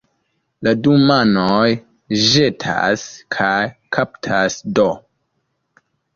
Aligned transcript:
La 0.67 0.71
du 0.85 0.95
manoj 1.11 1.67
ĵetas 2.21 3.05
kaj 3.37 3.53
kaptas 4.01 4.59
do. 4.83 4.89